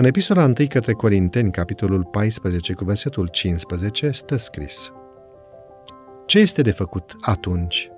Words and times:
În 0.00 0.06
epistola 0.06 0.44
1 0.44 0.54
către 0.68 0.92
Corinteni, 0.92 1.50
capitolul 1.50 2.04
14, 2.04 2.72
cu 2.72 2.84
versetul 2.84 3.26
15, 3.26 4.10
stă 4.10 4.36
scris 4.36 4.92
Ce 6.26 6.38
este 6.38 6.62
de 6.62 6.70
făcut 6.70 7.16
atunci? 7.20 7.90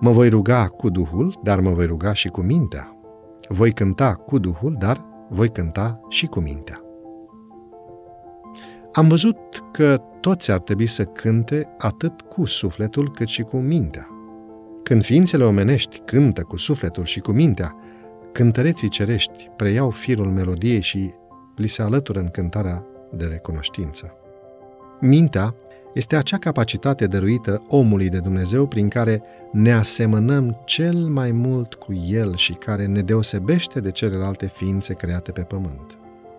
Mă 0.00 0.10
voi 0.10 0.28
ruga 0.28 0.66
cu 0.66 0.90
Duhul, 0.90 1.40
dar 1.42 1.60
mă 1.60 1.70
voi 1.70 1.86
ruga 1.86 2.12
și 2.12 2.28
cu 2.28 2.40
mintea. 2.40 2.96
Voi 3.48 3.72
cânta 3.72 4.14
cu 4.14 4.38
Duhul, 4.38 4.76
dar 4.78 5.04
voi 5.28 5.48
cânta 5.48 6.00
și 6.08 6.26
cu 6.26 6.40
mintea. 6.40 6.80
Am 8.92 9.08
văzut 9.08 9.38
că 9.72 10.02
toți 10.20 10.50
ar 10.50 10.58
trebui 10.58 10.86
să 10.86 11.04
cânte 11.04 11.68
atât 11.78 12.20
cu 12.20 12.44
sufletul 12.44 13.10
cât 13.10 13.28
și 13.28 13.42
cu 13.42 13.56
mintea. 13.56 14.08
Când 14.82 15.02
ființele 15.02 15.44
omenești 15.44 15.98
cântă 15.98 16.42
cu 16.42 16.56
sufletul 16.56 17.04
și 17.04 17.20
cu 17.20 17.30
mintea, 17.30 17.76
cântăreții 18.36 18.88
cerești 18.88 19.50
preiau 19.56 19.90
firul 19.90 20.30
melodiei 20.30 20.80
și 20.80 21.10
li 21.56 21.66
se 21.66 21.82
alătură 21.82 22.18
în 22.18 22.28
cântarea 22.28 22.84
de 23.12 23.24
recunoștință. 23.24 24.12
Mintea 25.00 25.54
este 25.94 26.16
acea 26.16 26.38
capacitate 26.38 27.06
dăruită 27.06 27.62
omului 27.68 28.08
de 28.08 28.18
Dumnezeu 28.18 28.66
prin 28.66 28.88
care 28.88 29.22
ne 29.52 29.72
asemănăm 29.72 30.62
cel 30.64 30.94
mai 30.96 31.30
mult 31.30 31.74
cu 31.74 31.92
El 32.08 32.36
și 32.36 32.52
care 32.52 32.86
ne 32.86 33.00
deosebește 33.00 33.80
de 33.80 33.90
celelalte 33.90 34.46
ființe 34.46 34.94
create 34.94 35.32
pe 35.32 35.42
pământ. 35.42 35.98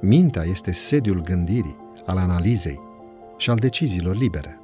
Mintea 0.00 0.42
este 0.42 0.72
sediul 0.72 1.20
gândirii, 1.20 1.76
al 2.06 2.16
analizei 2.16 2.80
și 3.36 3.50
al 3.50 3.56
deciziilor 3.56 4.16
libere. 4.16 4.60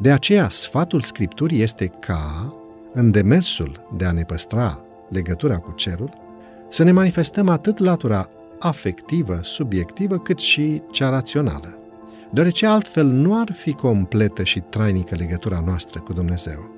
De 0.00 0.12
aceea, 0.12 0.48
sfatul 0.48 1.00
Scripturii 1.00 1.62
este 1.62 1.86
ca, 1.86 2.54
în 2.92 3.10
demersul 3.10 3.86
de 3.96 4.04
a 4.04 4.12
ne 4.12 4.22
păstra 4.22 4.84
legătura 5.08 5.58
cu 5.58 5.72
cerul, 5.72 6.20
să 6.72 6.82
ne 6.82 6.92
manifestăm 6.92 7.48
atât 7.48 7.78
latura 7.78 8.28
afectivă, 8.58 9.38
subiectivă, 9.42 10.18
cât 10.18 10.38
și 10.38 10.82
cea 10.90 11.08
rațională, 11.08 11.78
deoarece 12.30 12.66
altfel 12.66 13.06
nu 13.06 13.40
ar 13.40 13.52
fi 13.52 13.72
completă 13.72 14.42
și 14.42 14.60
trainică 14.60 15.14
legătura 15.14 15.62
noastră 15.66 16.00
cu 16.00 16.12
Dumnezeu. 16.12 16.70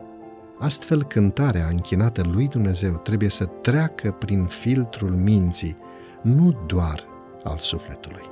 Astfel, 0.59 1.05
cântarea 1.05 1.67
închinată 1.70 2.23
lui 2.33 2.48
Dumnezeu 2.48 2.92
trebuie 2.92 3.28
să 3.28 3.45
treacă 3.45 4.11
prin 4.11 4.45
filtrul 4.45 5.11
minții, 5.11 5.77
nu 6.23 6.64
doar 6.67 7.05
al 7.45 7.58
sufletului. 7.58 8.23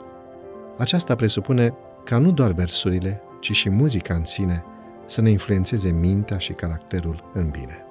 Aceasta 0.79 1.15
presupune 1.15 1.75
ca 2.05 2.19
nu 2.19 2.31
doar 2.31 2.53
versurile, 2.53 3.21
ci 3.41 3.53
și 3.53 3.71
muzica 3.71 4.15
în 4.15 4.25
sine 4.25 4.65
să 5.07 5.21
ne 5.21 5.31
influențeze 5.31 5.91
mintea 5.91 6.39
și 6.39 6.53
caracterul 6.53 7.31
în 7.35 7.49
bine. 7.49 7.85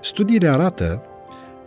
Studiile 0.00 0.48
arată 0.48 1.02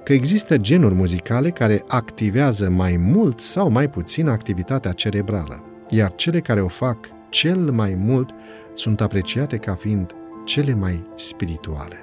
că 0.10 0.16
există 0.16 0.58
genuri 0.58 0.94
muzicale 0.94 1.50
care 1.50 1.84
activează 1.88 2.70
mai 2.70 2.96
mult 2.98 3.40
sau 3.40 3.70
mai 3.70 3.90
puțin 3.90 4.28
activitatea 4.28 4.92
cerebrală, 4.92 5.64
iar 5.90 6.16
cele 6.16 6.40
care 6.40 6.62
o 6.62 6.68
fac 6.68 6.98
cel 7.30 7.58
mai 7.72 7.96
mult 7.96 8.30
sunt 8.74 9.02
apreciate 9.02 9.58
ca 9.58 9.76
fiind 9.76 10.12
cele 10.46 10.74
mai 10.74 11.08
spirituale. 11.16 11.96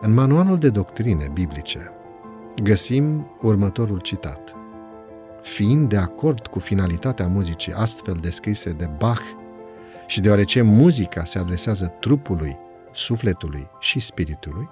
În 0.00 0.14
manualul 0.14 0.58
de 0.58 0.68
doctrine 0.68 1.30
biblice 1.32 1.90
găsim 2.62 3.30
următorul 3.40 4.00
citat. 4.00 4.54
Fiind 5.42 5.88
de 5.88 5.96
acord 5.96 6.46
cu 6.46 6.58
finalitatea 6.58 7.26
muzicii 7.26 7.72
astfel 7.72 8.18
descrise 8.20 8.70
de 8.70 8.90
Bach 8.98 9.22
și 10.06 10.20
deoarece 10.20 10.62
muzica 10.62 11.24
se 11.24 11.38
adresează 11.38 11.96
trupului, 12.00 12.56
sufletului 12.92 13.70
și 13.80 14.00
spiritului, 14.00 14.68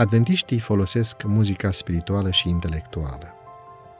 adventiștii 0.00 0.58
folosesc 0.58 1.22
muzica 1.22 1.70
spirituală 1.70 2.30
și 2.30 2.48
intelectuală. 2.48 3.34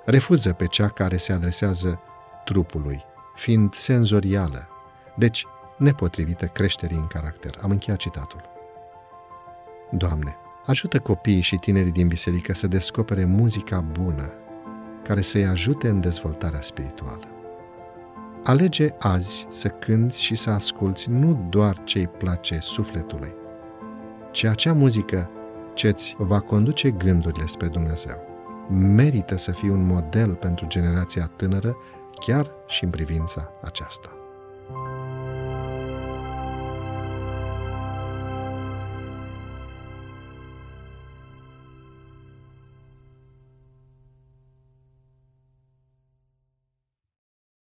Refuză 0.05 0.53
pe 0.53 0.67
cea 0.67 0.89
care 0.89 1.17
se 1.17 1.33
adresează 1.33 2.01
trupului, 2.45 3.05
fiind 3.35 3.75
senzorială, 3.75 4.69
deci 5.17 5.47
nepotrivită 5.79 6.47
creșterii 6.47 6.97
în 6.97 7.07
caracter. 7.07 7.59
Am 7.63 7.71
încheiat 7.71 7.99
citatul. 7.99 8.41
Doamne, 9.91 10.37
ajută 10.67 10.99
copiii 10.99 11.41
și 11.41 11.57
tinerii 11.57 11.93
din 11.93 12.09
biserică 12.09 12.55
să 12.55 12.67
descopere 12.67 13.25
muzica 13.25 13.81
bună, 13.81 14.33
care 15.03 15.21
să-i 15.21 15.47
ajute 15.47 15.89
în 15.89 16.01
dezvoltarea 16.01 16.61
spirituală. 16.61 17.29
Alege 18.45 18.95
azi 18.99 19.45
să 19.49 19.69
cânți 19.69 20.23
și 20.23 20.35
să 20.35 20.51
asculți 20.51 21.11
nu 21.11 21.47
doar 21.51 21.85
ce 21.85 21.99
îi 21.99 22.09
place 22.09 22.59
sufletului, 22.61 23.35
ci 24.31 24.45
acea 24.45 24.73
muzică 24.73 25.31
ce 25.75 25.89
îți 25.89 26.15
va 26.19 26.41
conduce 26.41 26.91
gândurile 26.91 27.47
spre 27.47 27.69
Dumnezeu. 27.69 28.29
Merită 28.69 29.37
să 29.37 29.53
fii 29.53 29.69
un 29.69 29.87
model 29.87 30.35
pentru 30.35 30.67
generația 30.67 31.31
tânără, 31.37 31.77
chiar 32.21 32.51
și 32.67 32.85
în 32.85 32.91
privința 32.91 33.53
aceasta. 33.63 34.15